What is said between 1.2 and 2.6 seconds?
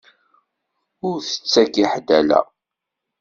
tettak i ḥed ala.